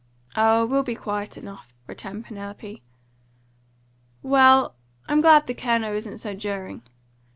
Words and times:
"Oh, 0.35 0.65
we'll 0.65 0.81
be 0.81 0.95
quiet 0.95 1.37
enough," 1.37 1.75
returned 1.85 2.25
Penelope. 2.25 2.81
"Well, 4.23 4.73
I'm 5.07 5.21
glad 5.21 5.45
the 5.45 5.53
Colonel 5.53 5.93
isn't 5.93 6.17
sojering. 6.17 6.81